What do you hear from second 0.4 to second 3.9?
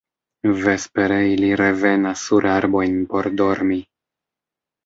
Vespere ili revenas sur arbojn por dormi.